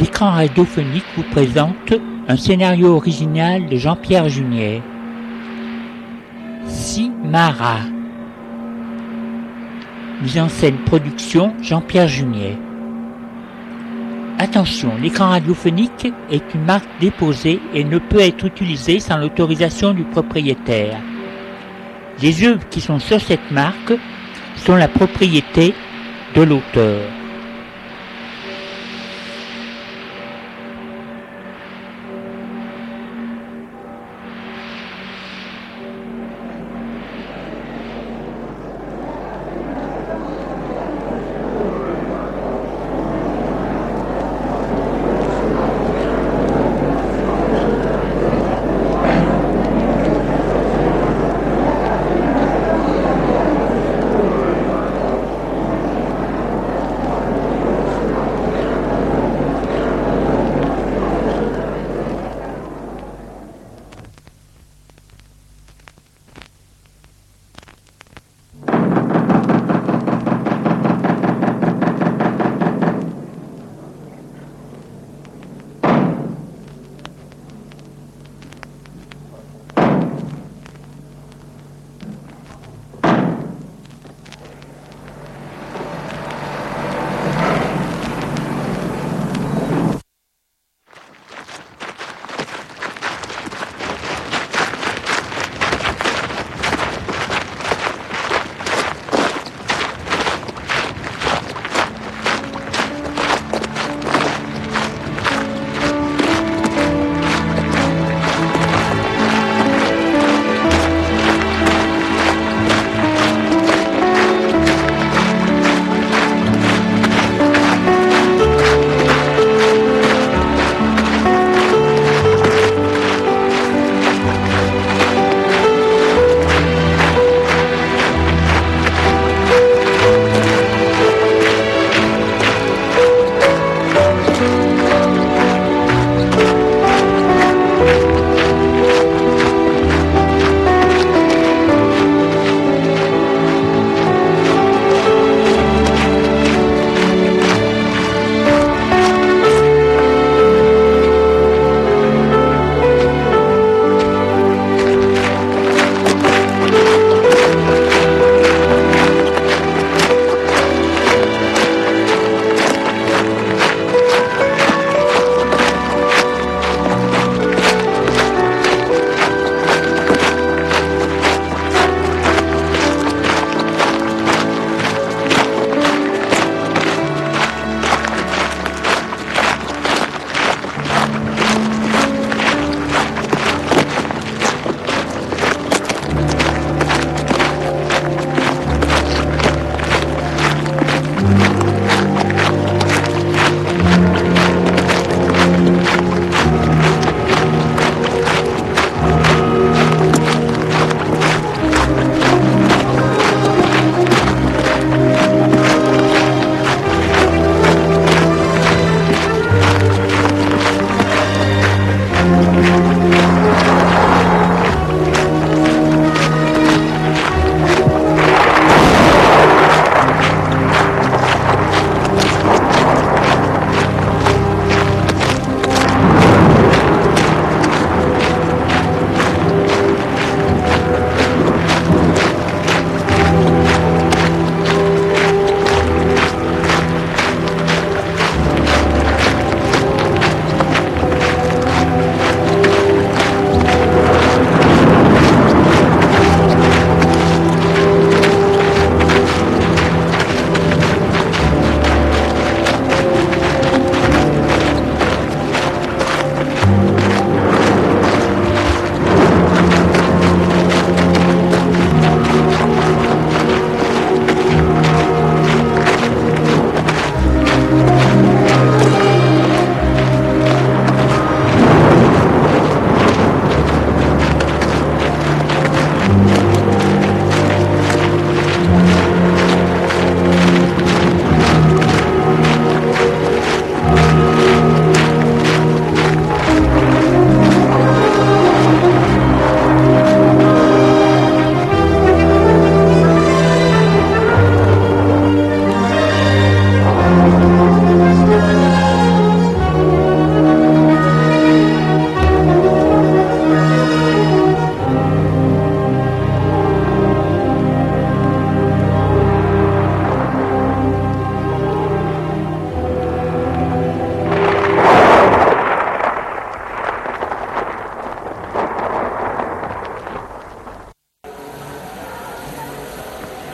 [0.00, 1.92] L'écran radiophonique vous présente
[2.26, 4.80] un scénario original de Jean-Pierre Junier.
[6.66, 7.80] Simara.
[10.22, 12.56] Mise en scène production Jean-Pierre Junier.
[14.38, 20.04] Attention, l'écran radiophonique est une marque déposée et ne peut être utilisé sans l'autorisation du
[20.04, 20.96] propriétaire.
[22.22, 23.92] Les œuvres qui sont sur cette marque
[24.56, 25.74] sont la propriété
[26.34, 27.19] de l'auteur.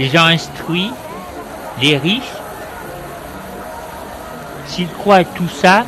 [0.06, 0.92] Les gens instruits,
[1.82, 2.22] les riches,
[4.68, 5.84] s'ils croient à tout ça,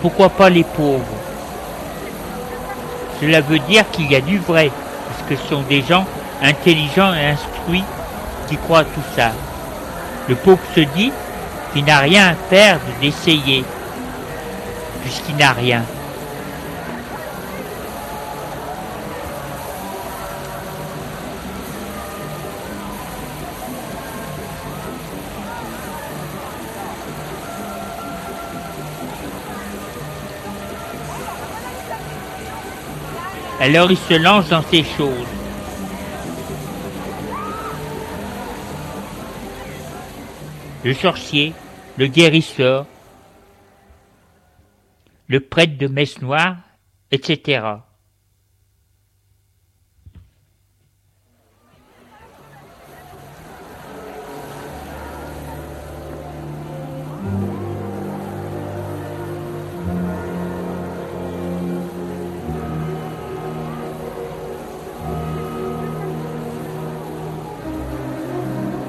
[0.00, 1.02] pourquoi pas les pauvres?
[3.20, 4.70] Cela veut dire qu'il y a du vrai,
[5.08, 6.06] parce que ce sont des gens
[6.40, 7.82] intelligents et instruits
[8.48, 9.32] qui croient à tout ça.
[10.28, 11.10] Le pauvre se dit
[11.72, 13.64] qu'il n'a rien à perdre d'essayer,
[15.02, 15.82] puisqu'il n'a rien.
[33.60, 35.26] Alors il se lance dans ces choses.
[40.84, 41.52] Le sorcier,
[41.96, 42.86] le guérisseur,
[45.26, 46.56] le prêtre de messe noire,
[47.10, 47.62] etc.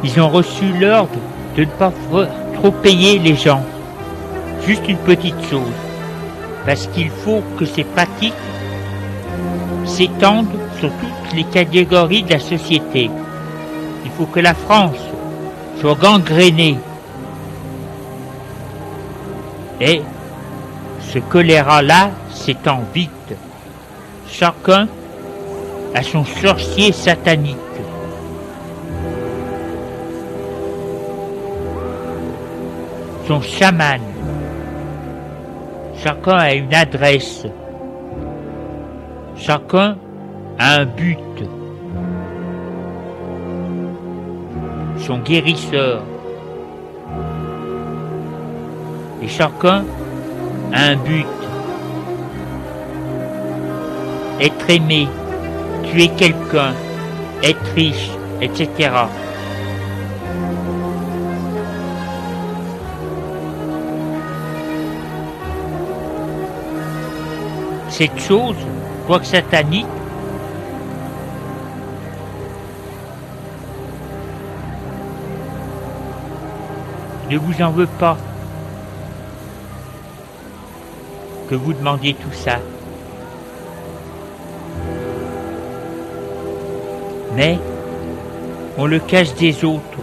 [0.03, 1.19] Ils ont reçu l'ordre
[1.57, 1.91] de ne pas
[2.55, 3.63] trop payer les gens.
[4.65, 5.73] Juste une petite chose.
[6.65, 8.33] Parce qu'il faut que ces pratiques
[9.85, 10.47] s'étendent
[10.79, 13.09] sur toutes les catégories de la société.
[14.05, 14.97] Il faut que la France
[15.79, 16.77] soit gangrénée.
[19.81, 20.01] Et
[21.01, 23.09] ce choléra-là s'étend vite.
[24.29, 24.87] Chacun
[25.95, 27.68] a son sorcier satanique.
[33.29, 34.01] Son chaman.
[36.03, 37.45] Chacun a une adresse.
[39.37, 39.97] Chacun
[40.57, 41.37] a un but.
[45.05, 46.01] Son guérisseur.
[49.21, 49.83] Et chacun
[50.73, 51.27] a un but.
[54.41, 55.07] Être aimé,
[55.83, 56.73] tuer quelqu'un,
[57.43, 58.09] être riche,
[58.41, 58.89] etc.
[67.99, 68.55] cette chose,
[69.07, 69.85] quoique satanique,
[77.29, 78.15] ne vous en veut pas
[81.49, 82.59] que vous demandiez tout ça.
[87.35, 87.59] Mais
[88.77, 89.99] on le cache des autres,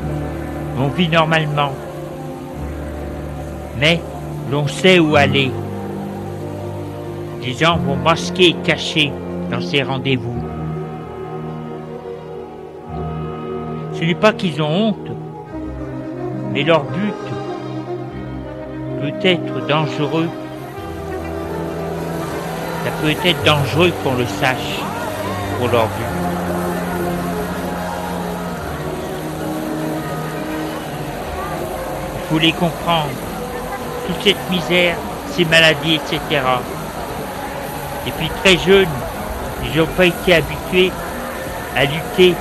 [0.79, 1.73] on vit normalement,
[3.79, 4.03] mais
[4.51, 5.51] l'on sait où aller.
[7.47, 9.13] Les gens vont masquer cacher
[9.53, 10.43] dans ces rendez-vous.
[13.93, 15.11] Ce n'est pas qu'ils ont honte,
[16.53, 17.15] mais leur but
[19.01, 20.29] peut être dangereux.
[22.85, 24.81] Ça peut être dangereux qu'on le sache
[25.57, 26.05] pour leur but.
[32.17, 33.07] Il faut les comprendre.
[34.09, 34.97] Toute cette misère,
[35.31, 36.41] ces maladies, etc.
[38.07, 38.89] Et puis très jeunes,
[39.65, 40.93] ils n'ont pas été habitués
[41.77, 42.35] à lutter,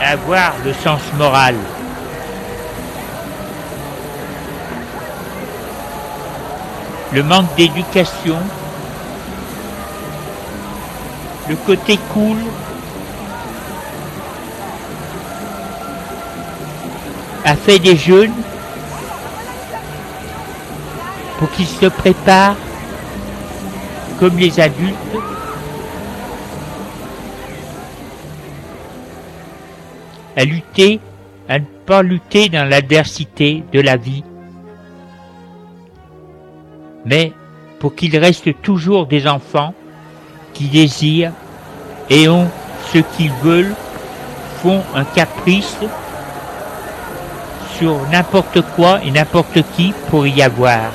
[0.00, 1.56] à avoir le sens moral.
[7.12, 8.36] Le manque d'éducation,
[11.48, 12.38] le côté cool,
[17.44, 18.34] a fait des jeunes
[21.38, 22.56] pour qu'ils se préparent
[24.18, 24.94] comme les adultes,
[30.36, 31.00] à lutter,
[31.48, 34.24] à ne pas lutter dans l'adversité de la vie,
[37.04, 37.32] mais
[37.78, 39.74] pour qu'ils restent toujours des enfants
[40.52, 41.32] qui désirent
[42.10, 42.48] et ont
[42.92, 43.74] ce qu'ils veulent,
[44.62, 45.76] font un caprice
[47.78, 50.90] sur n'importe quoi et n'importe qui pour y avoir.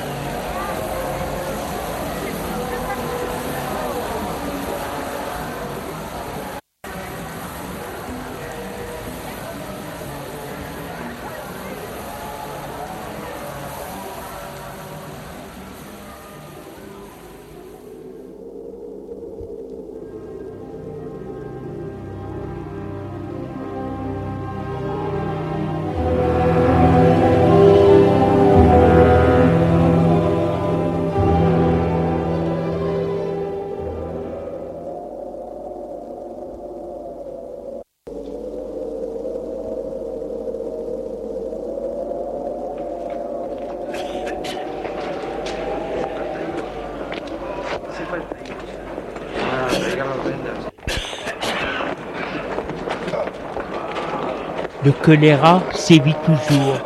[54.84, 56.78] Le choléra sévit toujours.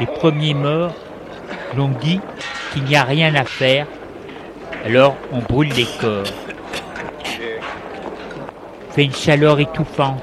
[0.00, 0.92] Les premiers morts
[1.76, 2.20] l'ont dit
[2.72, 3.86] qu'il n'y a rien à faire,
[4.84, 6.24] alors on brûle les corps.
[8.90, 10.20] Fait une chaleur étouffante,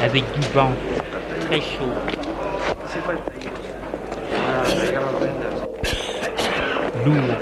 [0.00, 0.70] avec du vent
[1.46, 1.94] très chaud.
[7.04, 7.36] Lourd.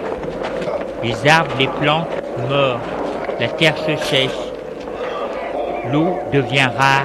[1.02, 2.08] Les arbres, les plantes
[2.48, 2.80] morts.
[3.38, 4.30] La terre se sèche.
[5.92, 7.04] L'eau devient rare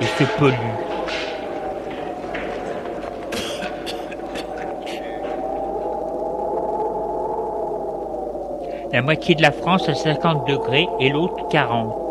[0.00, 0.54] et se pollue.
[8.92, 12.03] La moitié de la France à 50 degrés et l'autre 40.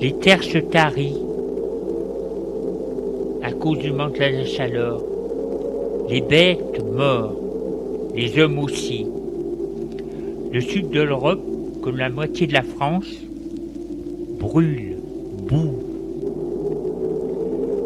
[0.00, 1.20] Les terres se tarient
[3.42, 5.02] à cause du manque de chaleur.
[6.08, 7.36] Les bêtes morts,
[8.14, 9.06] les hommes aussi.
[10.52, 11.42] Le sud de l'Europe,
[11.82, 13.12] comme la moitié de la France,
[14.38, 14.96] brûle,
[15.50, 15.74] boue.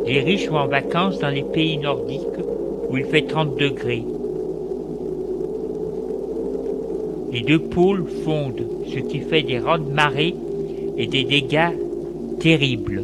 [0.07, 2.21] Les riches vont en vacances dans les pays nordiques
[2.91, 4.05] où il fait 30 degrés.
[7.33, 10.37] Les deux pôles fondent, ce qui fait des rondes marées
[10.97, 11.73] et des dégâts
[12.45, 13.03] terrible.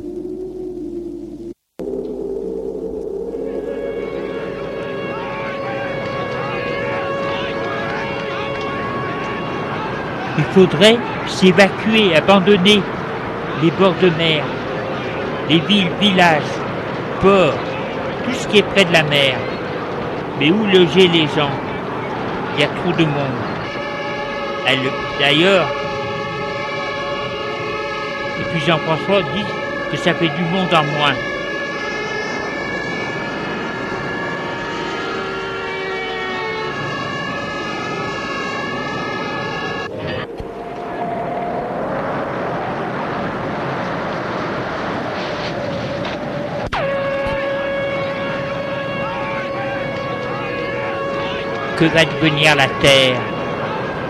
[10.37, 12.83] Il faudrait s'évacuer, abandonner
[13.63, 14.45] les bords de mer,
[15.49, 16.43] les villes, villages,
[17.23, 17.55] ports,
[18.25, 19.37] tout ce qui est près de la mer.
[20.39, 21.57] Mais où loger les gens?
[22.55, 23.41] Il y a trop de monde.
[25.19, 25.67] D'ailleurs,
[28.41, 29.45] et puis Jean-François dit
[29.91, 31.15] que ça fait du monde en moins.
[51.77, 53.17] Que va devenir la Terre?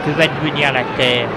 [0.05, 1.29] Que va devenir la Terre?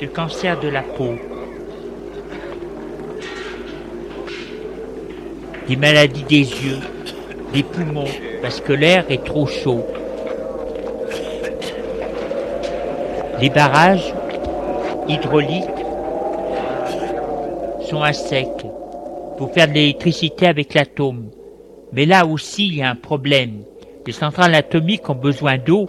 [0.00, 1.14] De cancers de la peau.
[5.66, 6.78] Des maladies des yeux,
[7.52, 8.04] des poumons,
[8.40, 9.84] parce que l'air est trop chaud.
[13.40, 14.14] Les barrages
[15.08, 15.64] hydrauliques
[17.82, 18.48] sont à sec
[19.36, 21.30] pour faire de l'électricité avec l'atome.
[21.92, 23.62] Mais là aussi, il y a un problème.
[24.06, 25.86] Les centrales atomiques ont besoin d'eau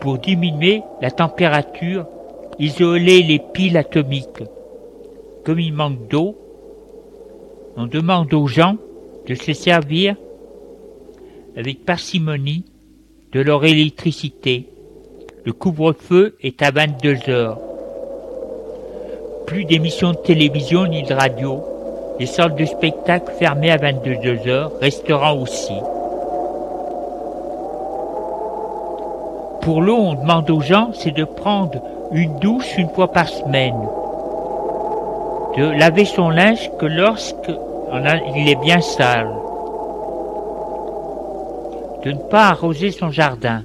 [0.00, 2.06] pour diminuer la température,
[2.58, 4.42] isoler les piles atomiques.
[5.44, 6.36] Comme il manque d'eau,
[7.76, 8.76] on demande aux gens
[9.26, 10.16] de se servir
[11.56, 12.64] avec parcimonie
[13.32, 14.68] de leur électricité.
[15.44, 17.60] Le couvre-feu est à 22 heures.
[19.46, 21.62] Plus d'émissions de télévision ni de radio.
[22.18, 25.74] Les salles de spectacle fermées à 22 heures, restaurants aussi.
[29.62, 31.80] Pour l'eau, on demande aux gens, c'est de prendre
[32.12, 33.76] une douche une fois par semaine.
[35.56, 37.50] De laver son linge que lorsque
[38.36, 39.30] il est bien sale.
[42.04, 43.62] De ne pas arroser son jardin.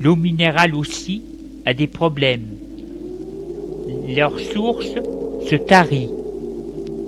[0.00, 1.22] L'eau minérale aussi
[1.64, 2.48] a des problèmes.
[4.08, 4.94] Leur source
[5.48, 6.10] se tarit.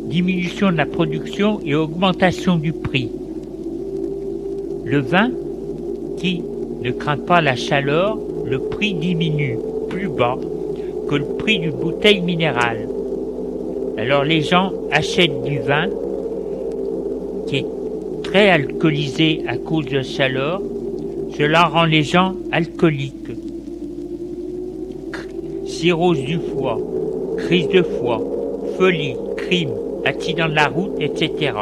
[0.06, 3.10] Diminution de la production et augmentation du prix.
[4.84, 5.30] Le vin,
[6.18, 6.42] qui
[6.82, 8.18] ne craint pas la chaleur,
[8.54, 10.38] le prix diminue plus bas
[11.08, 12.88] que le prix d'une bouteille minérale.
[13.98, 15.88] Alors les gens achètent du vin
[17.48, 17.66] qui est
[18.22, 20.62] très alcoolisé à cause de la chaleur.
[21.36, 23.34] Cela rend les gens alcooliques.
[25.66, 26.78] Cirrhose du foie,
[27.36, 28.22] crise de foie,
[28.78, 31.54] folie, crime, accident de la route, etc.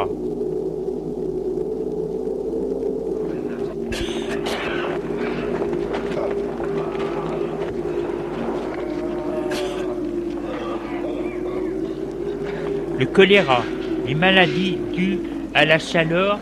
[13.03, 13.61] le choléra,
[14.07, 15.19] les maladies dues
[15.53, 16.39] à la chaleur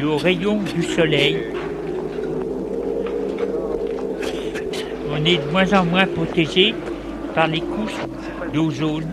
[0.00, 1.36] et aux rayons du soleil.
[5.12, 6.74] On est de moins en moins protégé
[7.34, 8.00] par les couches
[8.54, 9.10] d'ozone.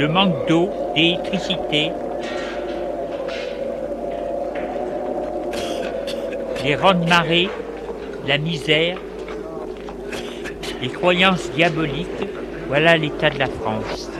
[0.00, 1.92] Le manque d'eau, d'électricité,
[6.64, 7.48] les rondes marées,
[8.26, 8.96] la misère,
[10.80, 12.06] les croyances diaboliques,
[12.68, 14.10] voilà l'état de la France.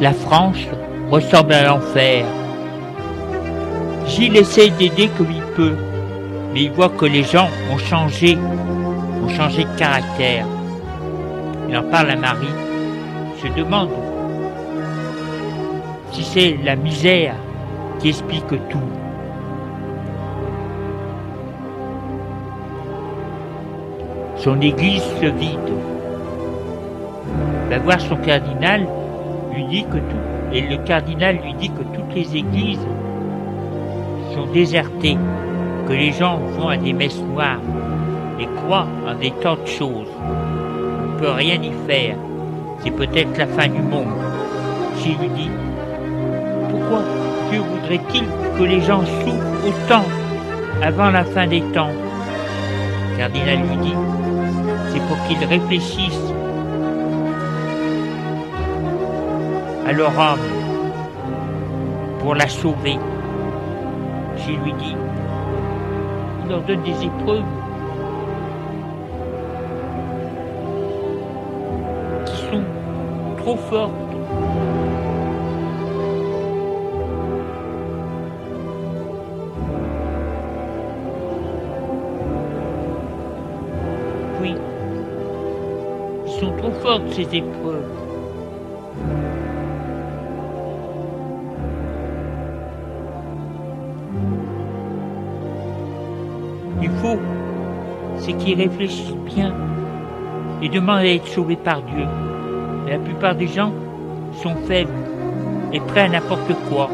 [0.00, 0.58] La France
[1.10, 2.26] ressemble à l'enfer.
[4.06, 5.76] Gilles essaie d'aider comme il peut
[6.54, 8.38] mais il voit que les gens ont changé,
[9.24, 10.46] ont changé de caractère.
[11.68, 12.46] Il en parle à Marie,
[13.42, 13.90] se demande
[16.12, 17.34] si c'est la misère
[17.98, 18.78] qui explique tout.
[24.36, 25.58] Son église se vide.
[27.68, 28.86] Va voir son cardinal,
[29.56, 32.86] lui dit que tout, et le cardinal lui dit que toutes les églises
[34.34, 35.18] sont désertées
[35.86, 37.60] que les gens vont à des messes noires
[38.38, 40.08] et croient en des tas de choses.
[40.20, 42.16] On ne peut rien y faire.
[42.82, 44.08] C'est peut-être la fin du monde.
[44.98, 45.50] J'ai lui dit,
[46.70, 47.00] pourquoi
[47.50, 48.24] Dieu voudrait-il
[48.58, 50.04] que les gens souffrent autant
[50.82, 51.92] avant la fin des temps?
[53.16, 53.94] Cardinal lui dit,
[54.88, 56.32] c'est pour qu'ils réfléchissent
[59.86, 60.38] à leur âme
[62.20, 62.98] pour la sauver.
[64.38, 64.96] J'ai lui dit,
[66.48, 67.42] leur donne des épreuves
[72.26, 72.64] qui sont
[73.38, 73.92] trop fortes.
[84.42, 84.54] Oui,
[86.26, 88.03] ils sont trop fortes ces épreuves.
[98.24, 99.52] C'est qu'ils réfléchissent bien
[100.62, 102.06] et demandent à être sauvés par Dieu.
[102.88, 103.72] La plupart des gens
[104.42, 104.90] sont faibles
[105.72, 106.88] et prêts à n'importe quoi.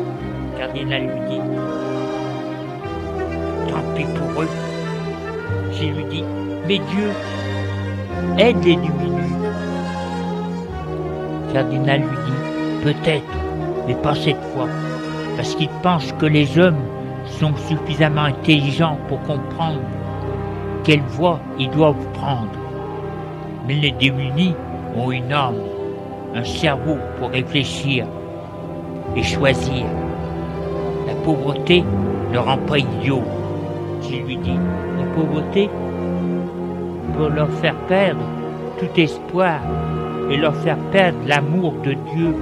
[0.59, 1.40] Cardinal lui dit.
[3.69, 4.49] Tant pis pour eux.
[5.73, 6.25] J'ai lui dit,
[6.66, 7.11] mais Dieu
[8.38, 9.21] aide les diminués.
[11.53, 13.37] Cardinal lui dit, peut-être,
[13.87, 14.66] mais pas cette fois,
[15.37, 16.83] parce qu'il pense que les hommes
[17.27, 19.79] sont suffisamment intelligents pour comprendre
[20.85, 22.51] quelle voie ils doivent prendre.
[23.66, 24.55] Mais les démunis
[24.97, 25.61] ont une âme,
[26.35, 28.07] un cerveau pour réfléchir
[29.16, 29.85] et choisir.
[31.07, 31.85] La pauvreté
[32.33, 33.23] ne rend pas idiot,
[34.03, 34.59] je lui dis.
[34.99, 35.69] La pauvreté
[37.16, 38.23] peut leur faire perdre
[38.79, 39.61] tout espoir
[40.31, 42.35] et leur faire perdre l'amour de Dieu,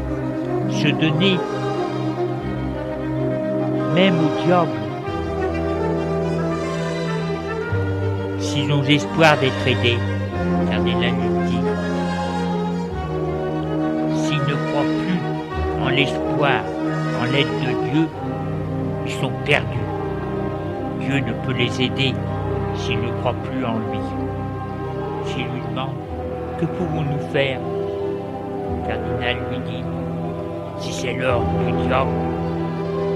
[0.70, 1.36] se donner
[3.94, 4.87] même au diable.
[8.68, 9.96] S'ils ont l'espoir d'être aidés,
[10.70, 11.62] Cardinal lui dit,
[14.14, 15.20] s'ils ne croient plus
[15.82, 16.60] en l'espoir,
[17.18, 18.08] en l'aide de Dieu,
[19.06, 19.88] ils sont perdus.
[21.00, 22.12] Dieu ne peut les aider
[22.74, 24.00] s'ils ne croient plus en lui.
[25.24, 25.96] S'il lui demande,
[26.60, 27.60] que pouvons-nous faire?
[27.62, 29.84] Le cardinal lui dit,
[30.78, 32.10] si c'est l'heure du diable,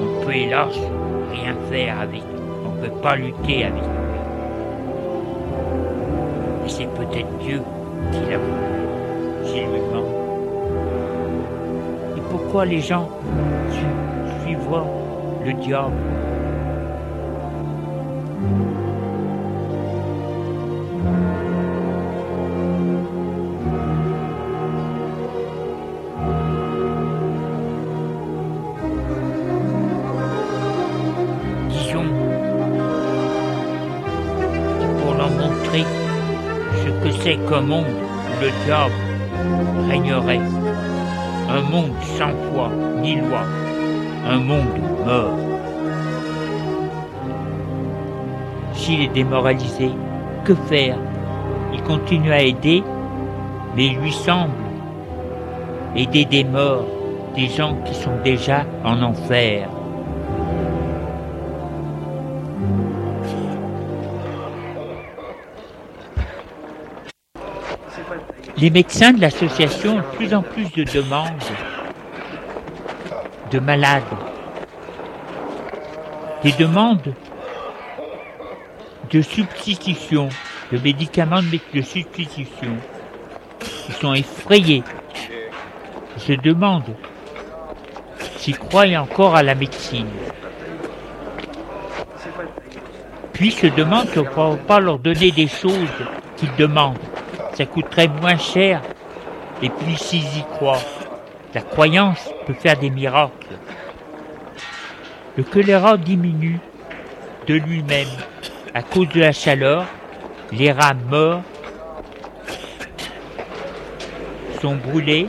[0.01, 0.79] on peut hélas
[1.31, 2.23] rien faire avec,
[2.65, 3.83] on ne peut pas lutter avec
[7.03, 7.61] peut-être Dieu
[8.13, 8.63] qui l'a voulu,
[9.91, 10.07] demande.
[12.17, 13.09] Et pourquoi les gens
[14.45, 14.59] suivent
[15.45, 15.97] le diable?
[37.63, 38.95] Monde où le diable
[39.89, 40.41] régnerait,
[41.49, 42.71] un monde sans foi
[43.01, 43.43] ni loi,
[44.29, 45.39] un monde mort.
[48.75, 49.91] S'il est démoralisé,
[50.45, 50.97] que faire?
[51.73, 52.83] Il continue à aider,
[53.77, 54.53] mais il lui semble
[55.97, 56.87] aider des morts,
[57.35, 59.69] des gens qui sont déjà en enfer.
[68.63, 71.33] Les médecins de l'association ont de plus en plus de demandes
[73.51, 74.05] de malades.
[76.45, 77.13] Des demandes
[79.11, 80.29] de substitution,
[80.71, 82.77] de médicaments de substitution.
[83.89, 84.85] Ils sont effrayés.
[86.17, 86.95] Ils se demandent
[88.37, 90.07] s'ils croient encore à la médecine.
[93.33, 95.89] Puis se demandent si on ne peut pas leur donner des choses
[96.37, 97.12] qu'ils demandent.
[97.55, 98.83] Ça coûterait moins cher.
[99.63, 100.83] Et puis s'ils y croient,
[101.55, 103.57] la croyance peut faire des miracles.
[105.37, 106.59] Le choléra diminue
[107.47, 108.09] de lui-même
[108.75, 109.85] à cause de la chaleur,
[110.51, 111.43] les rats morts
[114.61, 115.29] sont brûlés.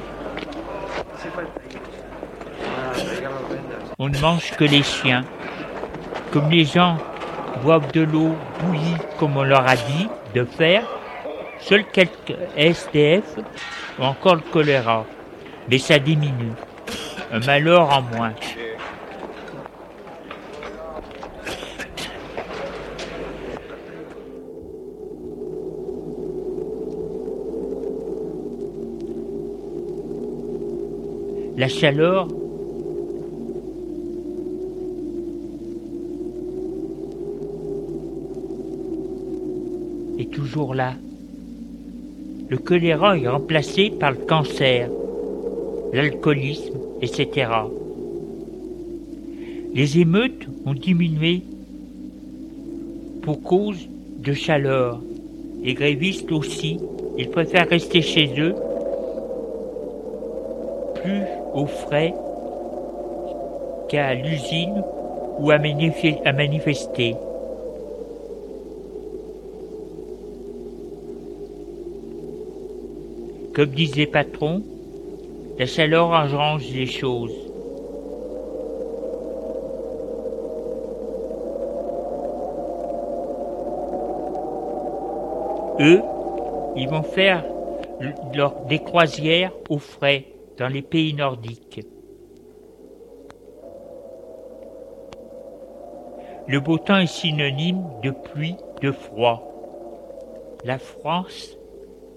[3.99, 5.23] On ne mange que les chiens.
[6.31, 6.97] Comme les gens
[7.63, 10.83] boivent de l'eau bouillie comme on leur a dit de faire,
[11.63, 13.37] seuls quelques SDF
[13.99, 15.05] ont encore le choléra,
[15.69, 16.51] mais ça diminue.
[17.31, 18.33] Un malheur en moins.
[31.55, 32.27] La chaleur
[40.19, 40.95] est toujours là.
[42.53, 44.87] Le choléra est remplacé par le cancer,
[45.91, 47.49] l'alcoolisme, etc.
[49.73, 51.41] Les émeutes ont diminué
[53.23, 53.89] pour cause
[54.19, 55.01] de chaleur.
[55.63, 56.77] Les grévistes aussi,
[57.17, 58.53] ils préfèrent rester chez eux
[61.01, 61.23] plus
[61.55, 62.13] au frais
[63.89, 64.83] qu'à l'usine
[65.39, 67.15] ou à, manifester.
[73.53, 74.63] Comme disent les patrons,
[75.59, 77.31] la chaleur arrange les choses.
[85.79, 86.01] Eux,
[86.75, 87.43] ils vont faire
[88.67, 90.25] des croisières au frais
[90.57, 91.85] dans les pays nordiques.
[96.47, 99.47] Le beau temps est synonyme de pluie, de froid.
[100.65, 101.57] La France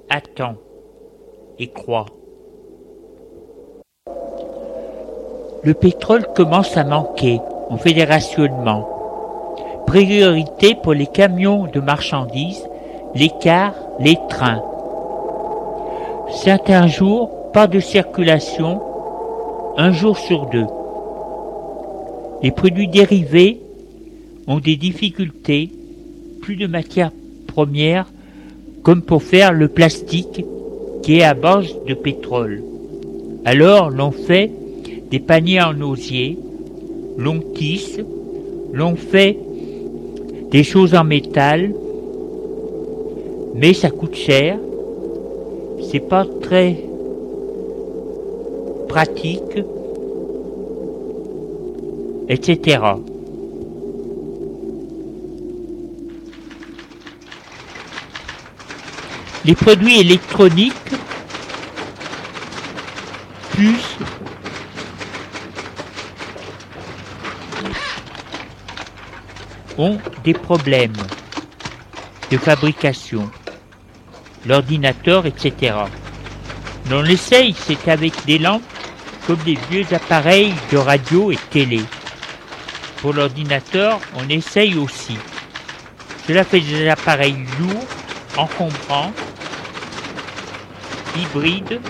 [0.08, 0.56] attend
[5.62, 7.40] Le pétrole commence à manquer.
[7.70, 8.86] On fait des rationnements.
[9.86, 12.68] Priorité pour les camions de marchandises,
[13.14, 14.62] les cars, les trains.
[16.30, 18.82] Certains jours, pas de circulation
[19.78, 20.66] un jour sur deux.
[22.42, 23.60] Les produits dérivés
[24.46, 25.70] ont des difficultés,
[26.42, 27.12] plus de matières
[27.46, 28.06] premières,
[28.82, 30.44] comme pour faire le plastique
[31.06, 32.64] qui est à base de pétrole.
[33.44, 34.50] Alors l'on fait
[35.08, 36.36] des paniers en osier,
[37.16, 38.00] l'on tisse,
[38.72, 39.38] l'on fait
[40.50, 41.72] des choses en métal,
[43.54, 44.58] mais ça coûte cher,
[45.92, 46.76] c'est pas très
[48.88, 49.62] pratique,
[52.28, 52.80] etc.
[59.46, 60.74] Les produits électroniques,
[63.52, 63.96] plus
[69.78, 70.96] ont des problèmes
[72.32, 73.30] de fabrication,
[74.46, 75.76] l'ordinateur, etc.
[76.90, 78.62] On essaye, c'est avec des lampes
[79.28, 81.82] comme des vieux appareils de radio et télé.
[82.96, 85.16] Pour l'ordinateur, on essaye aussi.
[86.26, 87.86] Cela fait des appareils lourds,
[88.36, 89.12] encombrants,
[91.16, 91.80] hybrides,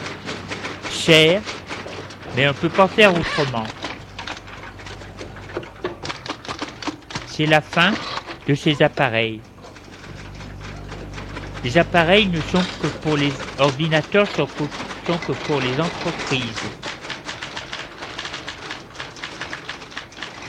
[0.91, 1.43] chers,
[2.35, 3.67] mais on ne peut pas faire autrement.
[7.27, 7.93] C'est la fin
[8.49, 9.41] de ces appareils.
[11.65, 16.65] Les appareils ne sont que pour les ordinateurs, sont que pour les entreprises.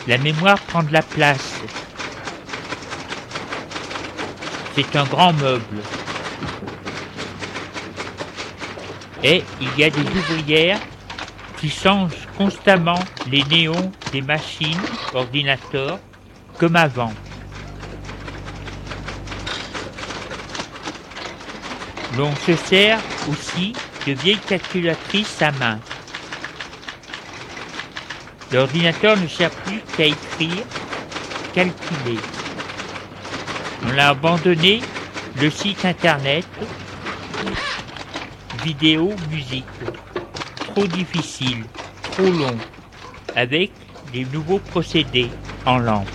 [0.07, 1.59] La mémoire prend de la place.
[4.75, 5.81] C'est un grand meuble.
[9.29, 10.79] Et il y a des ouvrières
[11.59, 14.79] qui changent constamment les néons des machines,
[15.13, 15.99] ordinateurs,
[16.57, 17.11] comme avant.
[22.17, 23.73] L'on se sert aussi
[24.07, 25.77] de vieilles calculatrices à main.
[28.53, 30.63] L'ordinateur ne sert plus qu'à écrire,
[31.53, 32.19] calculer.
[33.85, 34.79] On a abandonné
[35.41, 36.45] le site internet,
[38.67, 39.63] vidéo, musique.
[40.57, 41.63] Trop difficile,
[42.01, 42.57] trop long,
[43.33, 43.71] avec
[44.11, 45.29] des nouveaux procédés
[45.65, 46.09] en lampe.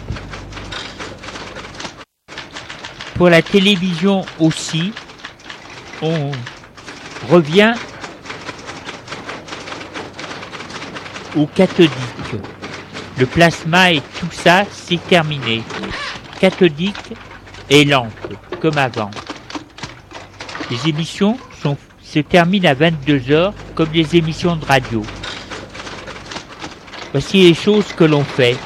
[3.15, 4.93] Pour la télévision aussi,
[6.03, 6.31] on
[7.31, 7.73] revient
[11.35, 12.35] au cathodique.
[13.19, 15.63] Le plasma et tout ça, c'est terminé.
[16.39, 17.15] Cathodique
[17.71, 19.11] et lampe, comme avant.
[20.71, 21.79] Les émissions sont,
[22.13, 25.03] se terminent à 22h, comme les émissions de radio.
[27.13, 28.57] Voici les choses que l'on fait.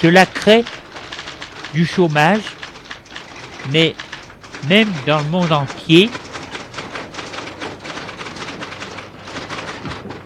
[0.00, 0.64] Cela crée
[1.74, 2.42] du chômage,
[3.72, 3.96] mais
[4.68, 6.10] même dans le monde entier,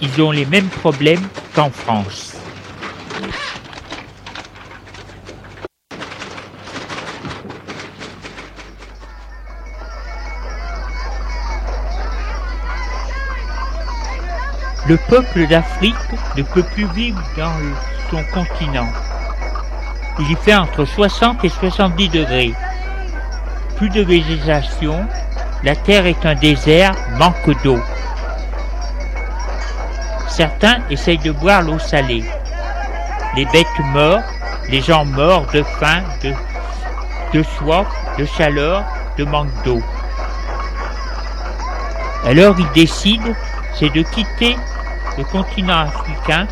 [0.02, 2.31] ils ont les mêmes problèmes qu'en France.
[14.92, 15.94] Le peuple d'Afrique
[16.36, 17.54] ne peut plus vivre dans
[18.10, 18.88] son continent.
[20.18, 22.52] Il y fait entre 60 et 70 degrés.
[23.76, 25.06] Plus de végétation,
[25.64, 27.78] la terre est un désert, manque d'eau.
[30.28, 32.24] Certains essayent de boire l'eau salée.
[33.34, 34.28] Les bêtes meurent,
[34.68, 36.34] les gens morts de faim, de,
[37.32, 37.86] de soif,
[38.18, 38.84] de chaleur,
[39.16, 39.80] de manque d'eau.
[42.26, 43.32] Alors ils décident,
[43.72, 44.54] c'est de quitter
[45.18, 46.46] le continent africain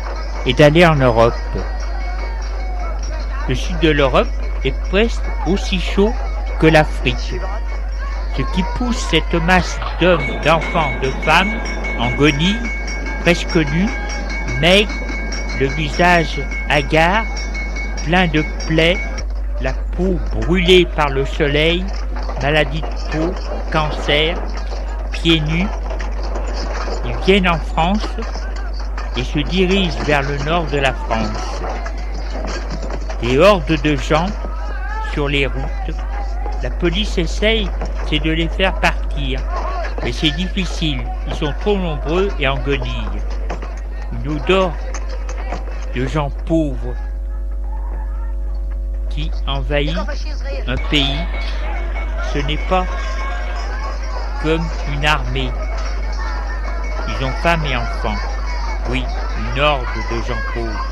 [0.45, 1.33] et d'aller en Europe.
[3.47, 4.27] Le sud de l'Europe
[4.63, 6.13] est presque aussi chaud
[6.59, 7.35] que l'Afrique.
[8.37, 11.59] Ce qui pousse cette masse d'hommes, d'enfants, de femmes
[11.99, 12.59] en guenilles,
[13.21, 13.89] presque nus,
[14.59, 14.91] maigres,
[15.59, 17.25] le visage hagard,
[18.05, 18.97] plein de plaies,
[19.61, 21.85] la peau brûlée par le soleil,
[22.41, 23.33] maladie de peau,
[23.71, 24.37] cancer,
[25.11, 25.67] pieds nus.
[27.05, 28.07] Ils viennent en France
[29.17, 31.61] et se dirigent vers le nord de la France.
[33.21, 34.27] Des hordes de gens
[35.13, 35.95] sur les routes.
[36.63, 37.69] La police essaye,
[38.09, 39.39] c'est de les faire partir.
[40.03, 43.21] Mais c'est difficile, ils sont trop nombreux et en guenilles.
[44.13, 44.71] Une odeur
[45.95, 46.95] de gens pauvres
[49.09, 49.97] qui envahit
[50.67, 51.19] un pays.
[52.33, 52.85] Ce n'est pas
[54.41, 55.51] comme une armée.
[57.07, 58.30] Ils ont femmes et enfants.
[58.91, 59.05] Oui,
[59.55, 60.85] une horde de gens pauvres.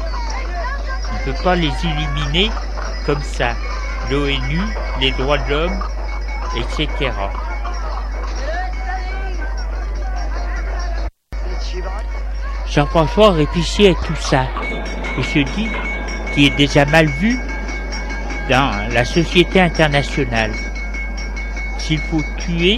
[1.11, 2.49] On ne peut pas les éliminer
[3.05, 3.49] comme ça.
[4.09, 4.61] L'ONU,
[5.01, 5.83] les droits de l'homme,
[6.55, 7.11] etc.
[12.69, 14.45] Jean-François réfléchit à tout ça
[15.17, 15.67] et se dit
[16.33, 17.37] qu'il est déjà mal vu
[18.49, 20.53] dans la société internationale.
[21.77, 22.77] S'il faut tuer,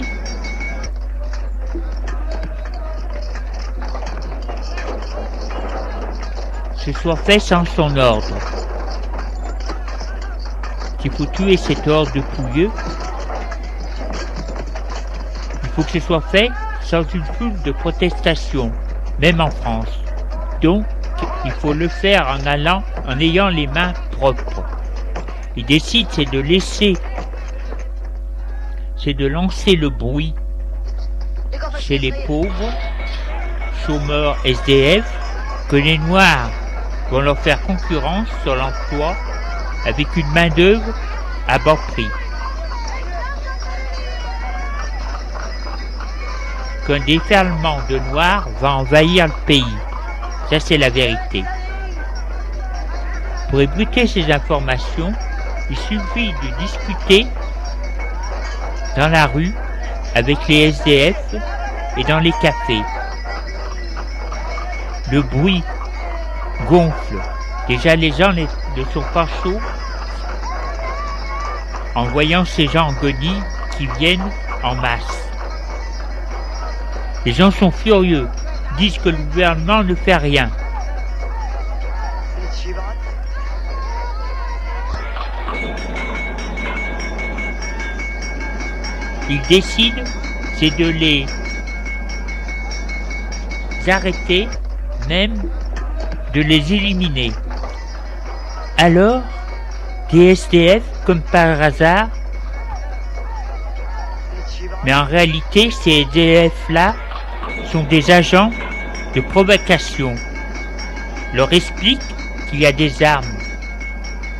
[6.84, 8.36] ce soit fait sans son ordre.
[10.98, 12.70] S'il faut tuer cet ordre de pouilleux,
[15.62, 18.72] il faut que ce soit fait sans une foule de protestation,
[19.20, 20.00] même en France.
[20.60, 20.84] Donc,
[21.44, 24.64] il faut le faire en allant, en ayant les mains propres.
[25.54, 26.94] Il décide, c'est de laisser,
[28.96, 30.34] c'est de lancer le bruit
[31.78, 32.72] chez les pauvres,
[33.86, 35.04] chômeurs, SDF,
[35.68, 36.50] que les Noirs
[37.12, 39.14] vont leur faire concurrence sur l'emploi
[39.84, 40.94] avec une main-d'œuvre
[41.46, 42.08] à bas prix.
[46.86, 49.76] Qu'un déferlement de Noirs va envahir le pays.
[50.48, 51.44] Ça, c'est la vérité.
[53.50, 55.12] Pour ébruter ces informations,
[55.68, 57.26] il suffit de discuter
[58.96, 59.52] dans la rue
[60.14, 61.34] avec les SDF
[61.98, 62.82] et dans les cafés.
[65.10, 65.62] Le bruit
[66.68, 67.20] gonfle.
[67.68, 69.60] Déjà les gens ne sont pas chauds
[71.94, 73.40] en voyant ces gens en gonie
[73.76, 74.30] qui viennent
[74.62, 75.28] en masse.
[77.24, 78.28] Les gens sont furieux,
[78.78, 80.50] disent que le gouvernement ne fait rien.
[89.28, 90.02] Ils décident,
[90.58, 91.26] c'est de les
[93.88, 94.48] arrêter,
[95.08, 95.34] même
[96.34, 97.32] de les éliminer.
[98.78, 99.22] Alors,
[100.10, 102.08] des SDF, comme par hasard,
[104.84, 106.94] mais en réalité, ces SDF-là
[107.70, 108.50] sont des agents
[109.14, 110.14] de provocation.
[111.34, 112.02] Leur explique
[112.50, 113.24] qu'il y a des armes,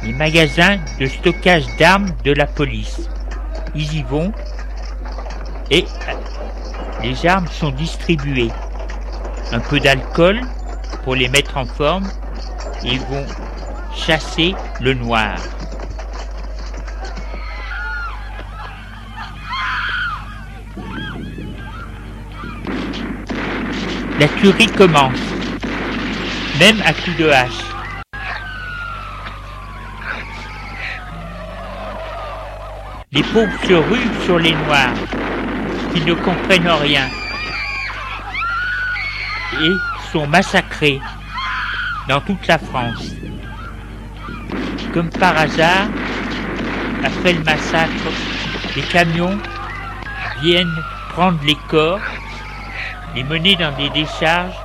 [0.02, 3.09] les magasins de stockage d'armes de la police.
[3.74, 4.33] Ils y vont
[5.70, 5.87] et
[7.02, 8.50] les armes sont distribuées.
[9.52, 10.40] Un peu d'alcool
[11.05, 12.09] pour les mettre en forme
[12.85, 13.26] ils vont
[13.94, 15.37] chasser le noir.
[24.18, 25.18] La tuerie commence,
[26.59, 27.50] même à coups de hache.
[33.11, 34.94] Les pauvres se ruent sur les noirs,
[35.92, 37.09] qui ne comprennent rien,
[39.61, 39.72] et
[40.20, 41.01] massacrés
[42.09, 43.12] dans toute la France.
[44.92, 45.88] Comme par hasard,
[47.03, 48.11] après le massacre,
[48.77, 49.38] les camions
[50.42, 50.77] viennent
[51.11, 52.01] prendre les corps,
[53.14, 54.57] les mener dans des décharges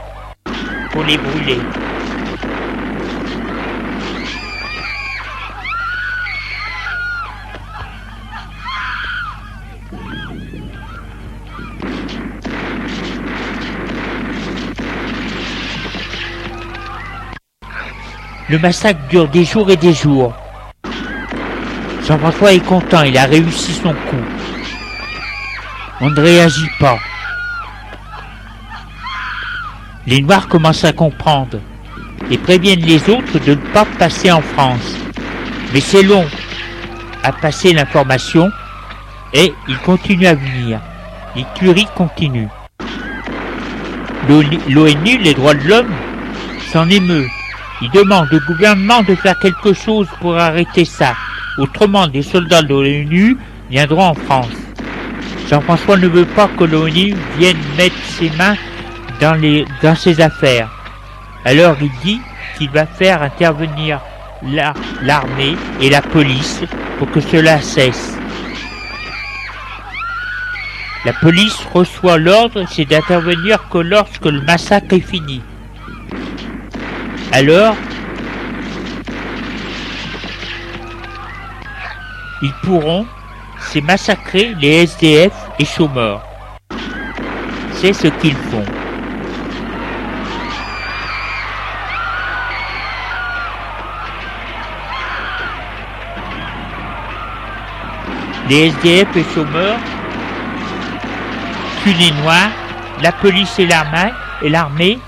[0.91, 1.59] pour les brûler.
[18.49, 20.33] Le massacre dure des jours et des jours.
[22.07, 24.25] Jean-François est content, il a réussi son coup.
[25.99, 26.97] On ne réagit pas.
[30.05, 31.59] Les Noirs commencent à comprendre
[32.31, 34.95] et préviennent les autres de ne pas passer en France.
[35.73, 36.25] Mais c'est long
[37.23, 38.49] à passer l'information
[39.33, 40.79] et ils continuent à venir.
[41.35, 42.47] Les tueries continuent.
[44.29, 45.93] L'ONU, les droits de l'homme,
[46.71, 47.27] s'en émeut
[47.81, 51.13] il demande au gouvernement de faire quelque chose pour arrêter ça.
[51.57, 53.37] Autrement, des soldats de l'ONU
[53.69, 54.49] viendront en France.
[55.49, 58.55] Jean-François ne veut pas que l'ONU vienne mettre ses mains
[59.21, 60.69] dans, les, dans ses affaires.
[61.45, 62.19] Alors il dit
[62.57, 64.01] qu'il va faire intervenir
[64.43, 66.61] l'armée et la police
[66.97, 68.17] pour que cela cesse.
[71.05, 75.41] La police reçoit l'ordre, c'est d'intervenir que lorsque le massacre est fini.
[77.31, 77.75] Alors,
[82.41, 83.05] ils pourront
[83.59, 86.21] c'est massacrer les SDF et chômeurs.
[87.73, 88.63] C'est ce qu'ils font.
[98.49, 99.77] Les SDF et chômeurs
[101.83, 102.51] tuent les Noirs,
[103.01, 104.99] la police et l'armée, et l'armée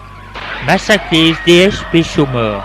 [0.66, 2.64] Massacre des SDF pécho mort.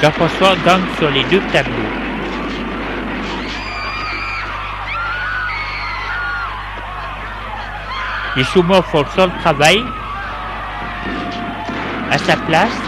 [0.00, 1.74] Jean-François gagne sur les deux tableaux.
[8.36, 9.84] Les chômeurs font le travail
[12.10, 12.80] à sa place.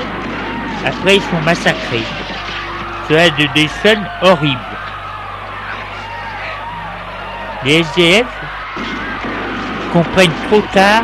[0.87, 2.07] Après, ils sont massacrés.
[3.09, 4.61] Cela est des scènes horribles.
[7.65, 8.27] Les SDF
[9.93, 11.03] comprennent trop tard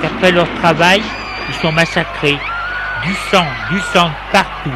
[0.00, 1.02] qu'après leur travail,
[1.48, 2.38] ils sont massacrés.
[3.04, 4.74] Du sang, du sang partout.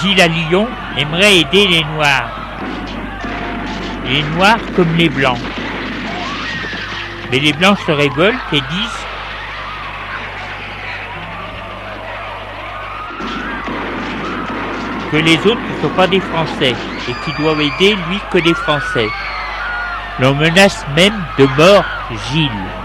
[0.00, 2.30] Gilles à Lyon aimerait aider les Noirs.
[4.06, 5.38] Les Noirs comme les Blancs.
[7.30, 9.06] Mais les Blancs se révoltent et disent
[15.10, 16.74] que les autres ne sont pas des Français
[17.08, 19.08] et qui doivent aider lui que des Français.
[20.20, 21.84] L'on menace même de mort
[22.30, 22.79] Gilles.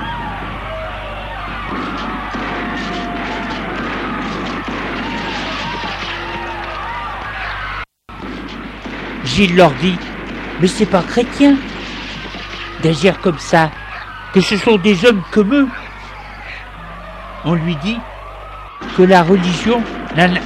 [9.36, 9.98] Gilles leur dit
[10.62, 11.58] Mais c'est pas chrétien
[12.82, 13.70] d'agir comme ça,
[14.34, 15.68] que ce sont des hommes comme eux.
[17.44, 18.00] On lui dit
[18.96, 19.84] que la religion,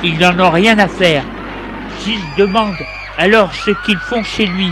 [0.03, 1.23] ils n'en ont rien à faire.
[2.03, 2.77] Gilles demande
[3.19, 4.71] alors ce qu'ils font chez lui.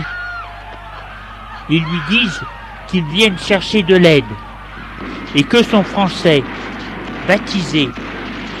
[1.68, 2.40] Ils lui disent
[2.88, 4.24] qu'ils viennent chercher de l'aide
[5.36, 6.42] et que sont français,
[7.28, 7.90] baptisés,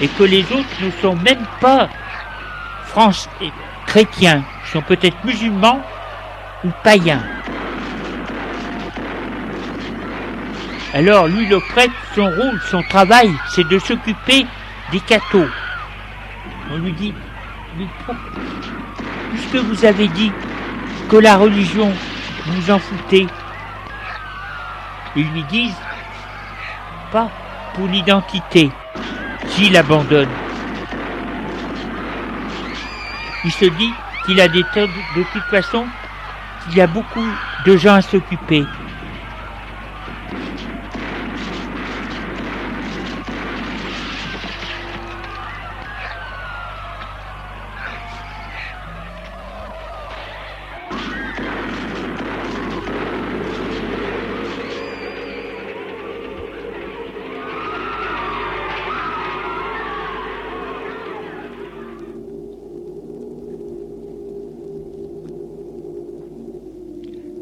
[0.00, 1.88] et que les autres ne sont même pas
[2.86, 3.28] français,
[3.86, 5.80] chrétiens, sont peut-être musulmans
[6.64, 7.22] ou païens.
[10.94, 14.46] Alors lui, le prêtre, son rôle, son travail, c'est de s'occuper
[14.90, 15.48] des cathos.
[16.70, 17.14] On lui dit,
[19.30, 20.32] puisque vous avez dit
[21.08, 21.92] que la religion,
[22.46, 23.26] vous en foutez,
[25.16, 25.76] ils lui disent,
[27.12, 27.30] pas
[27.74, 28.70] pour l'identité,
[29.48, 30.28] s'il abandonne.
[33.44, 33.92] Il se dit
[34.28, 34.62] qu'il a des
[35.16, 35.86] de toute façon,
[36.64, 37.24] qu'il y a beaucoup
[37.64, 38.66] de gens à s'occuper.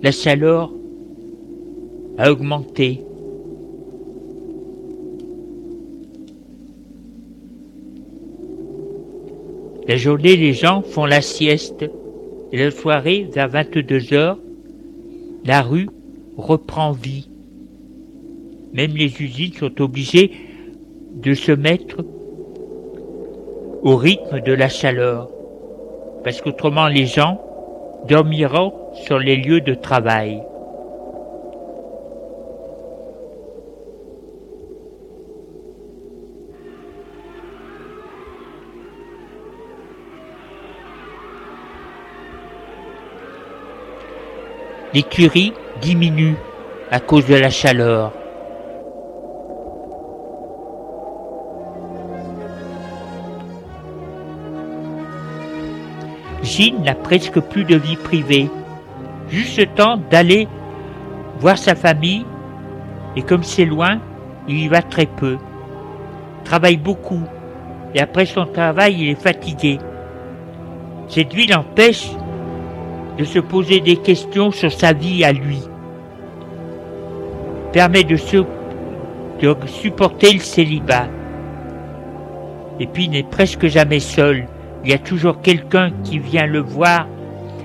[0.07, 0.73] La chaleur
[2.17, 3.01] a augmenté.
[9.89, 11.91] La journée, les gens font la sieste
[12.53, 14.39] et la soirée, vers 22 heures,
[15.45, 15.89] la rue
[16.37, 17.29] reprend vie.
[18.75, 20.31] Même les usines sont obligées
[21.17, 22.05] de se mettre
[23.83, 25.29] au rythme de la chaleur,
[26.23, 27.41] parce qu'autrement les gens
[28.07, 28.73] dormiront
[29.05, 30.43] sur les lieux de travail.
[44.95, 45.53] L'écurie
[45.83, 46.37] diminue
[46.91, 48.13] à cause de la chaleur.
[56.47, 58.49] Gilles n'a presque plus de vie privée,
[59.29, 60.47] juste le temps d'aller
[61.41, 62.25] voir sa famille,
[63.17, 63.99] et comme c'est loin,
[64.47, 65.39] il y va très peu.
[66.45, 67.21] Travaille beaucoup,
[67.95, 69.79] et après son travail, il est fatigué.
[71.09, 72.11] Cette vie l'empêche
[73.19, 75.63] de se poser des questions sur sa vie à lui.
[77.73, 81.09] Permet de, de supporter le célibat.
[82.79, 84.47] Et puis il n'est presque jamais seul
[84.87, 87.09] il y a toujours quelqu'un qui vient le voir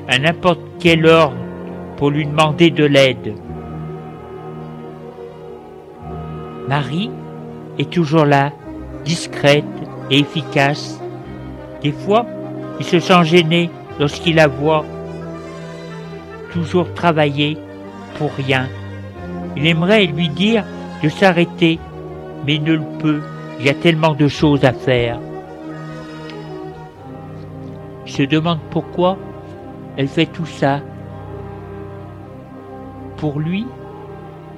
[0.08, 1.32] à n'importe quelle heure
[1.98, 3.36] pour lui demander de l'aide.
[6.68, 7.12] Marie
[7.78, 8.52] est toujours là,
[9.06, 9.64] discrète
[10.10, 11.00] et efficace.
[11.84, 12.26] Des fois,
[12.80, 13.70] il se sent gêné
[14.00, 14.84] lorsqu'il la voit
[16.52, 17.56] toujours travailler
[18.18, 18.68] pour rien.
[19.56, 20.64] Il aimerait lui dire
[21.04, 21.78] de s'arrêter,
[22.48, 23.22] mais il ne le peut.
[23.60, 25.20] Il y a tellement de choses à faire
[28.12, 29.18] se demande pourquoi
[29.98, 30.80] elle fait tout ça.
[33.18, 33.66] Pour lui,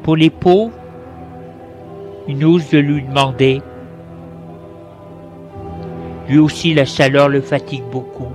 [0.04, 0.74] pour les pauvres,
[2.28, 3.62] il ose de lui demander.
[6.30, 8.32] Lui aussi, la chaleur le fatigue beaucoup.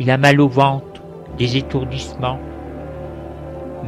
[0.00, 1.02] Il a mal au ventre,
[1.36, 2.38] des étourdissements,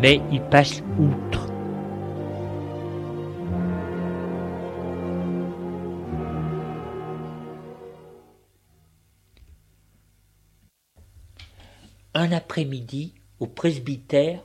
[0.00, 1.43] mais il passe outre.
[12.54, 14.40] Après-midi, au presbytère,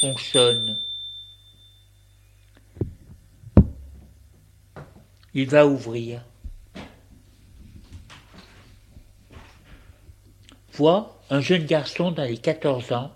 [0.00, 0.78] on sonne.
[5.34, 6.24] Il va ouvrir.
[10.72, 13.14] Voit un jeune garçon dans les 14 ans,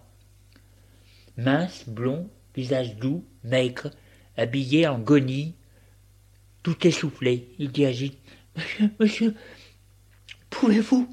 [1.39, 3.93] mince, blond, visage doux, maigre,
[4.37, 5.55] habillé en guenille,
[6.63, 7.55] tout essoufflé.
[7.59, 8.19] Il dit Gilles
[8.55, 9.35] Monsieur, monsieur,
[10.51, 11.09] pouvez-vous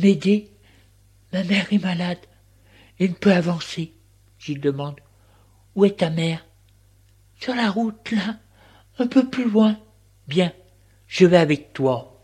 [0.00, 0.50] m'aider?
[1.36, 2.16] Ma mère est malade
[2.98, 3.92] et ne peut avancer.
[4.38, 4.98] Gilles demande
[5.74, 6.46] Où est ta mère?
[7.38, 8.36] Sur la route, là,
[8.98, 9.76] un peu plus loin.
[10.28, 10.50] Bien,
[11.06, 12.22] je vais avec toi.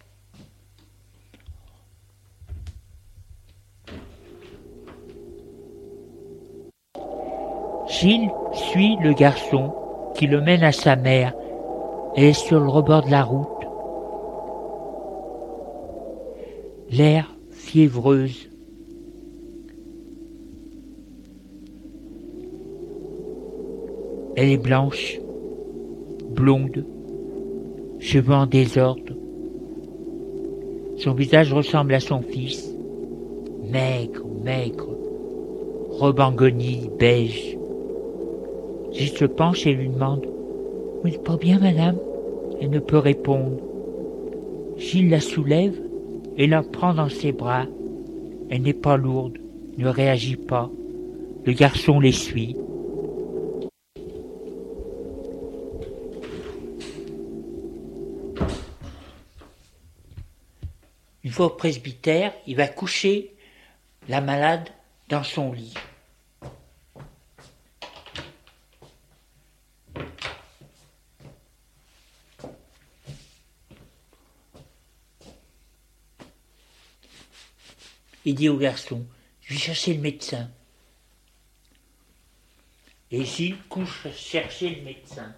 [7.87, 9.75] Gilles suit le garçon
[10.15, 11.35] qui le mène à sa mère
[12.17, 13.47] et est sur le rebord de la route.
[16.89, 18.52] L'air fiévreuse.
[24.35, 25.21] Elle est blanche,
[26.31, 26.87] blonde,
[27.99, 29.13] cheveux en désordre.
[30.97, 32.75] Son visage ressemble à son fils,
[33.71, 34.89] maigre, maigre,
[35.91, 37.59] robe en beige.
[38.93, 40.27] Gilles se penche et lui demande
[41.03, 41.99] Vous n'êtes pas bien, madame?
[42.61, 43.59] Elle ne peut répondre.
[44.79, 45.79] Gilles la soulève
[46.39, 47.67] et la prend dans ses bras.
[48.49, 49.37] Elle n'est pas lourde,
[49.77, 50.71] ne réagit pas.
[51.45, 52.13] Le garçon les
[61.33, 63.35] fois au presbytère, il va coucher
[64.09, 64.69] la malade
[65.09, 65.75] dans son lit.
[78.25, 79.05] Il dit au garçon,
[79.41, 80.49] je vais chercher le médecin.
[83.11, 85.35] Et Gilles couche chercher le médecin.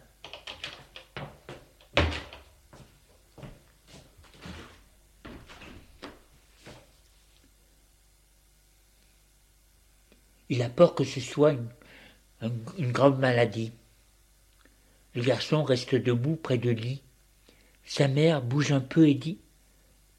[10.48, 11.54] Il a peur que ce soit
[12.42, 13.72] une, grave maladie.
[15.14, 17.02] Le garçon reste debout près de lui.
[17.84, 19.38] Sa mère bouge un peu et dit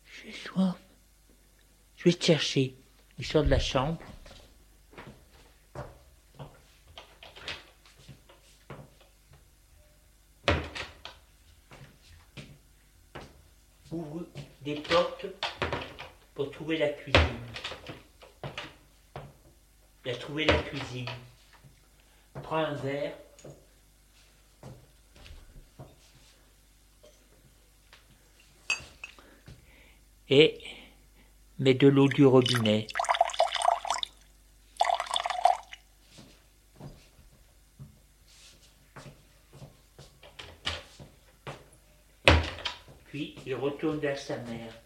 [0.05, 0.76] J'ai soif.
[1.97, 2.76] Je vais te chercher.
[3.17, 3.99] Il sort de la chambre.
[13.91, 14.26] Ouvre
[14.61, 15.28] des portes
[16.34, 17.64] pour trouver la cuisine.
[20.07, 21.09] A trouvé la cuisine.
[22.43, 23.17] Prends un verre.
[30.29, 30.59] Et
[31.57, 32.85] mais de l'eau du robinet.
[43.05, 44.84] Puis il retourne vers sa mère.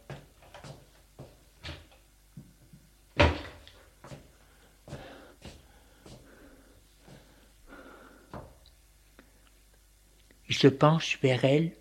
[10.60, 11.72] Se penche vers elle,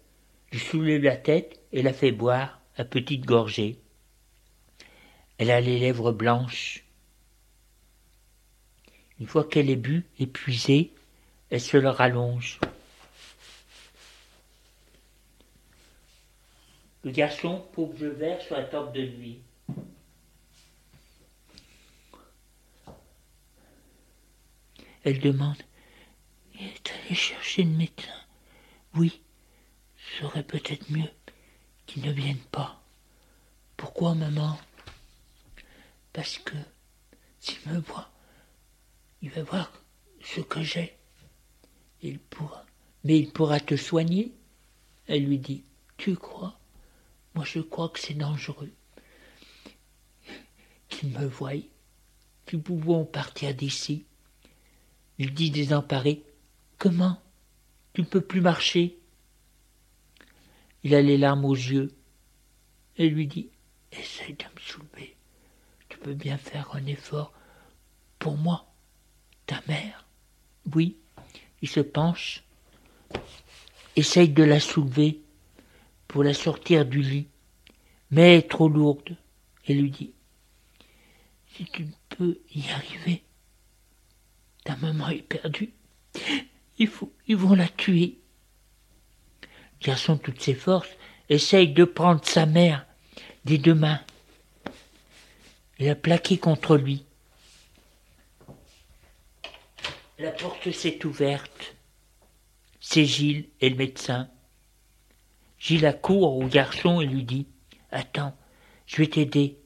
[0.53, 3.77] lui soulève la tête et la fait boire à petite gorgée.
[5.39, 6.85] Elle a les lèvres blanches.
[9.19, 10.93] Une fois qu'elle est bue, épuisée,
[11.51, 12.61] elle se le rallonge.
[17.03, 19.41] Le garçon pose le verre sur la table de nuit.
[25.03, 25.57] Elle demande
[26.61, 28.28] est allé chercher le médecin?
[28.99, 29.23] Oui,
[30.19, 31.09] serait peut-être mieux
[31.87, 32.83] qu'il ne vienne pas.
[33.77, 34.59] Pourquoi, maman?
[36.13, 36.57] Parce que
[37.39, 38.11] s'il me voit,
[39.23, 39.73] il va voir
[40.21, 40.99] ce que j'ai.
[42.03, 42.67] Il pourra.
[43.05, 44.33] Mais il pourra te soigner.
[45.07, 45.63] Elle lui dit,
[45.97, 46.59] tu crois?
[47.37, 48.73] Moi je crois que c'est dangereux.
[50.89, 51.53] Qu'il me voie.
[52.53, 54.07] Nous pouvons partir d'ici.
[55.19, 56.25] Il dit désemparé,
[56.79, 57.23] comment?
[57.99, 58.97] Tu ne peux plus marcher
[60.85, 61.91] Il a les larmes aux yeux.
[62.97, 63.51] Elle lui dit,
[63.91, 65.19] essaye de me soulever
[65.99, 67.33] peux bien faire un effort
[68.19, 68.67] pour moi,
[69.47, 70.07] ta mère.
[70.75, 70.97] Oui,
[71.63, 72.45] il se penche,
[73.97, 75.21] essaye de la soulever
[76.07, 77.29] pour la sortir du lit,
[78.11, 79.17] mais trop lourde,
[79.67, 80.13] et lui dit
[81.55, 83.23] Si tu peux y arriver,
[84.65, 85.73] ta maman est perdue,
[86.79, 88.19] ils vont la tuer.
[89.81, 90.91] Le garçon, toutes ses forces,
[91.29, 92.87] essaye de prendre sa mère
[93.45, 94.01] des deux mains
[95.79, 97.05] il a plaqué contre lui.
[100.19, 101.77] La porte s'est ouverte.
[102.81, 104.29] C'est Gilles et le médecin.
[105.59, 107.47] Gilles accourt au garçon et lui dit
[107.93, 108.37] Attends,
[108.87, 109.57] je vais t'aider.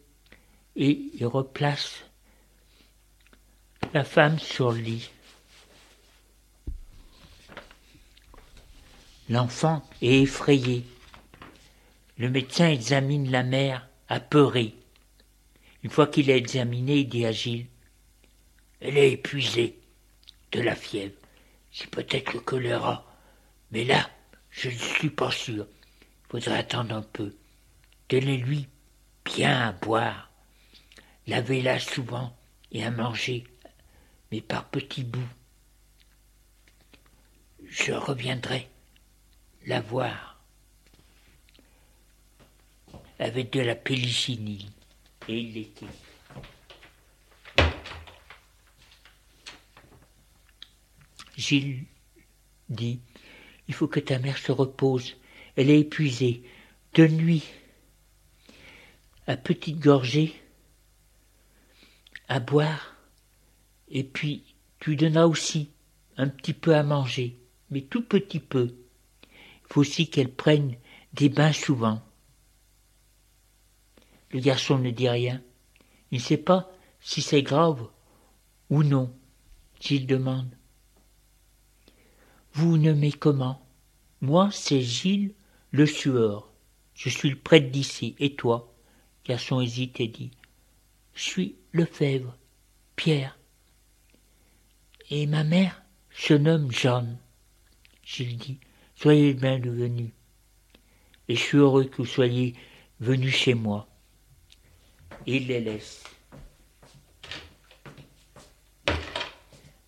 [0.76, 2.04] Et il replace
[3.94, 5.10] La femme sur le lit.
[9.28, 10.84] L'enfant est effrayé.
[12.18, 14.74] Le médecin examine la mère, apeurée.
[15.82, 17.66] Une fois qu'il a examiné, il dit à Gilles
[18.80, 19.78] Elle est épuisée
[20.50, 21.14] de la fièvre.
[21.70, 23.06] C'est peut-être le choléra.
[23.70, 24.10] Mais là,
[24.50, 25.66] je ne suis pas sûr.
[26.26, 27.34] Il faudrait attendre un peu.
[28.08, 28.68] Donnez-lui
[29.24, 30.30] bien à boire.
[31.26, 32.36] Lavez-la souvent
[32.72, 33.44] et à manger,
[34.30, 35.20] mais par petits bouts.
[37.68, 38.68] Je reviendrai
[39.66, 40.32] la voir
[43.18, 44.68] avec de la pélichinine.
[45.28, 45.86] Et il l'était.
[51.36, 51.84] Gilles
[52.68, 53.00] dit
[53.68, 55.16] Il faut que ta mère se repose.
[55.56, 56.42] Elle est épuisée.
[56.94, 57.44] De nuit,
[59.26, 60.34] à petite gorgée,
[62.28, 62.94] à boire,
[63.88, 64.44] et puis
[64.78, 65.70] tu donneras aussi
[66.18, 67.38] un petit peu à manger,
[67.70, 68.74] mais tout petit peu.
[69.72, 70.76] Faut aussi qu'elle prenne
[71.14, 72.02] des bains souvent.
[74.30, 75.42] Le garçon ne dit rien.
[76.10, 76.70] Il ne sait pas
[77.00, 77.88] si c'est grave
[78.68, 79.10] ou non,
[79.80, 80.54] s'il demande.
[82.52, 83.66] Vous nommez comment?
[84.20, 85.32] Moi, c'est Gilles
[85.70, 86.52] le Sueur.
[86.94, 88.14] Je suis le prêtre d'ici.
[88.18, 88.74] Et toi?
[89.24, 90.32] Garçon hésite et dit.
[91.14, 92.36] Je suis Lefebvre,
[92.94, 93.38] Pierre.
[95.08, 97.18] Et ma mère se nomme Jeanne.
[98.04, 98.60] Gilles dit.
[99.02, 100.12] Soyez bienvenus.
[101.26, 102.54] Et je suis heureux que vous soyez
[103.00, 103.88] venus chez moi
[105.26, 106.04] il les laisse.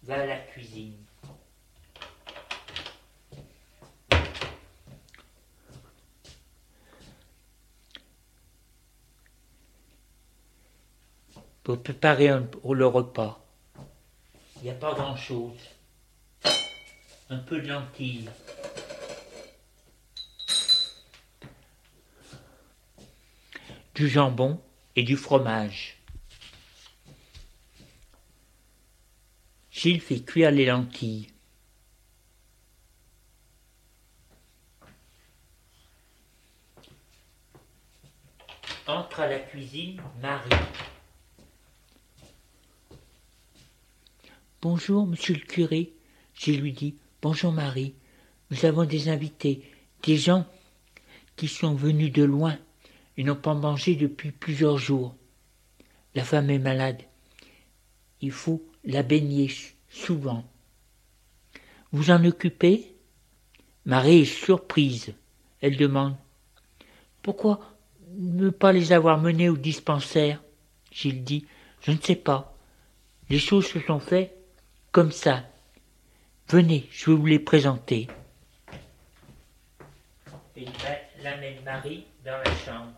[0.03, 0.97] Va à la cuisine.
[11.63, 13.43] Pour préparer pour le repas.
[14.57, 15.59] Il n'y a pas grand-chose.
[17.31, 18.29] Un peu de lentilles.
[23.95, 24.61] Du jambon
[24.97, 25.99] et du fromage.
[29.71, 31.29] Gilles fait cuire les lentilles.
[38.89, 40.51] Entre à la cuisine Marie.
[44.61, 45.93] Bonjour, monsieur le curé.
[46.35, 46.97] Gilles lui dit.
[47.23, 47.95] Bonjour Marie.
[48.51, 49.63] Nous avons des invités,
[50.03, 50.47] des gens
[51.37, 52.59] qui sont venus de loin.
[53.17, 55.15] Ils n'ont pas mangé depuis plusieurs jours.
[56.15, 57.03] La femme est malade.
[58.21, 59.51] Il faut la baigner
[59.89, 60.45] souvent.
[61.93, 62.95] Vous en occupez?
[63.85, 65.15] Marie est surprise.
[65.61, 66.17] Elle demande
[67.23, 67.61] Pourquoi
[68.17, 70.43] ne pas les avoir menés au dispensaire?
[70.91, 71.47] Gilles dit
[71.83, 72.57] Je ne sais pas.
[73.31, 74.37] Les choses se sont faites
[74.93, 75.45] comme ça.
[76.49, 78.09] Venez, je vais vous les présenter.
[80.57, 80.67] Et
[81.19, 82.93] il amène Marie dans la chambre.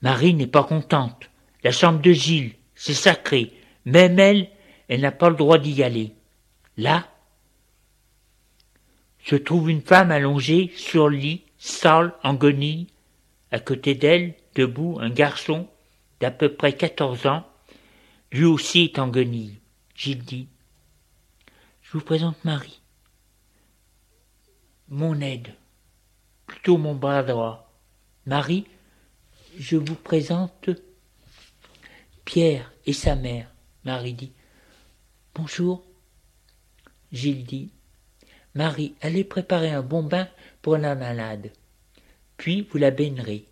[0.00, 1.28] Marie n'est pas contente.
[1.62, 3.52] La chambre de Gilles, c'est sacré.
[3.84, 4.48] Même elle,
[4.88, 6.14] elle n'a pas le droit d'y aller.
[6.78, 7.06] Là,
[9.22, 12.86] se trouve une femme allongée sur le lit, sale, en guenille.
[13.52, 15.68] À côté d'elle, debout, un garçon
[16.20, 17.46] d'à peu près quatorze ans,
[18.32, 19.58] lui aussi est en guenille.
[19.94, 20.48] Gilles dit
[21.90, 22.80] Je vous présente Marie.
[24.86, 25.52] Mon aide,
[26.46, 27.68] plutôt mon bras droit.
[28.26, 28.68] Marie,
[29.58, 30.70] je vous présente
[32.24, 33.52] Pierre et sa mère.
[33.82, 34.32] Marie dit
[35.34, 35.82] Bonjour.
[37.10, 37.72] Gilles dit
[38.54, 40.28] Marie, allez préparer un bon bain
[40.62, 41.50] pour la malade.
[42.36, 43.48] Puis vous la baignerez.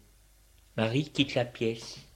[0.76, 2.07] Marie quitte la pièce.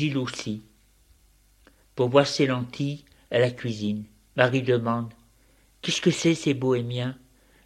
[0.00, 0.62] Gilles aussi,
[1.94, 4.06] pour boire ses lentilles à la cuisine.
[4.34, 5.12] Marie demande
[5.82, 7.18] Qu'est-ce que c'est ces bohémiens?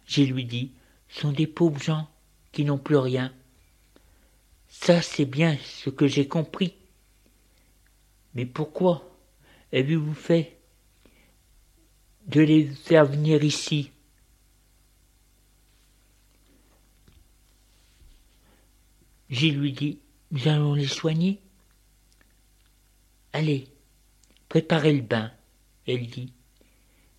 [0.05, 0.73] Gilles lui dit
[1.07, 2.09] sont des pauvres gens
[2.51, 3.33] qui n'ont plus rien.
[4.67, 6.75] Ça, c'est bien ce que j'ai compris.
[8.33, 9.17] Mais pourquoi
[9.71, 10.57] avez-vous fait
[12.27, 13.91] de les faire venir ici?
[19.29, 19.99] Gilles lui dit
[20.31, 21.39] Nous allons les soigner.
[23.35, 23.67] Allez,
[24.47, 25.29] préparez le bain.
[25.85, 26.31] Elle dit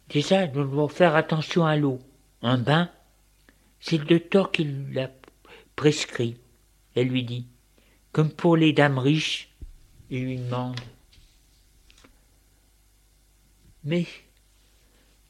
[0.08, 1.98] Déjà, nous devons faire attention à l'eau.
[2.40, 2.90] Un bain,
[3.80, 5.10] c'est le docteur qui l'a
[5.74, 6.38] prescrit.
[6.94, 7.46] Elle lui dit
[8.12, 9.50] Comme pour les dames riches,
[10.08, 10.80] il lui demande
[13.84, 14.06] Mais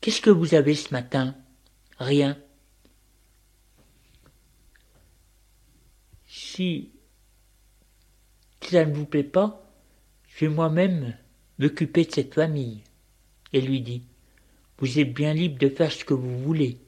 [0.00, 1.34] qu'est-ce que vous avez ce matin?
[1.98, 2.38] Rien.
[6.28, 6.92] Si
[8.60, 9.65] ça ne vous plaît pas,
[10.36, 11.16] je vais moi-même
[11.58, 12.82] m'occuper de cette famille.
[13.54, 14.02] Et lui dit,
[14.78, 16.78] vous êtes bien libre de faire ce que vous voulez.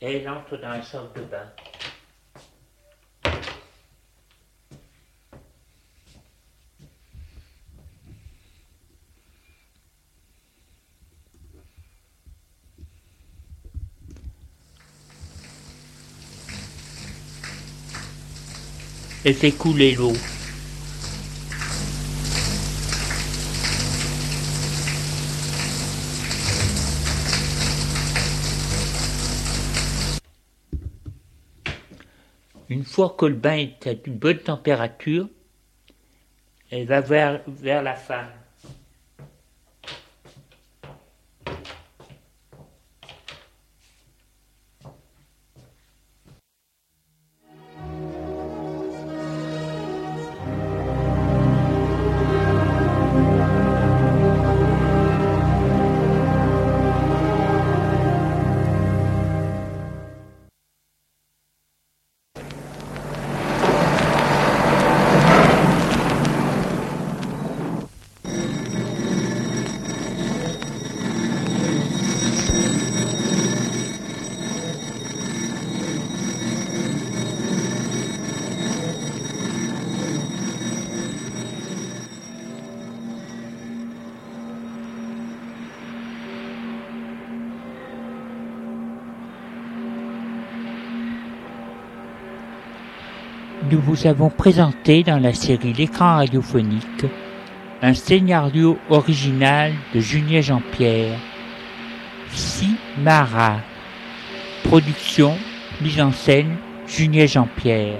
[0.00, 1.52] Et elle entre dans la salle de bain.
[19.24, 20.14] Elle fait couler l'eau.
[32.98, 35.28] Fois que le bain est à une bonne température,
[36.68, 38.26] elle va vers, vers la femme.
[93.98, 97.06] Vous avons présenté dans la série L'écran radiophonique
[97.82, 101.18] un scénario original de Julien Jean-Pierre,
[102.30, 103.56] Simara.
[104.64, 105.36] Production,
[105.80, 107.98] mise en scène, Julien Jean-Pierre.